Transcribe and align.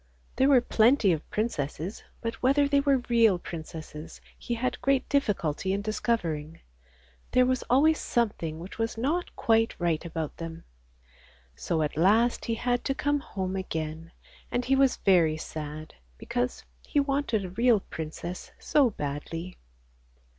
There 0.37 0.49
were 0.49 0.61
plenty 0.61 1.11
of 1.11 1.29
princesses, 1.29 2.03
but 2.21 2.33
whether 2.41 2.67
they 2.67 2.79
were 2.79 3.03
real 3.07 3.37
princesses 3.37 4.19
he 4.35 4.55
had 4.55 4.81
great 4.81 5.07
difficulty 5.09 5.73
in 5.73 5.83
discovering; 5.83 6.59
there 7.33 7.45
was 7.45 7.61
always 7.69 7.99
something 7.99 8.57
which 8.57 8.79
was 8.79 8.97
not 8.97 9.35
quite 9.35 9.75
right 9.77 10.03
about 10.03 10.37
them. 10.37 10.63
So 11.55 11.83
at 11.83 11.95
last 11.97 12.45
he 12.45 12.55
had 12.55 12.83
to 12.85 12.95
come 12.95 13.19
home 13.19 13.55
again, 13.55 14.11
and 14.49 14.65
he 14.65 14.75
was 14.75 14.95
very 14.97 15.37
sad 15.37 15.93
because 16.17 16.63
he 16.81 16.99
wanted 16.99 17.45
a 17.45 17.49
real 17.51 17.79
princess 17.81 18.51
so 18.57 18.89
badly. 18.89 19.59